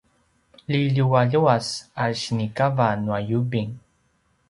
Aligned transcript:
liljualjuas 0.71 1.67
a 2.01 2.05
sinikava 2.21 2.87
nua 3.03 3.19
yubing 3.29 3.71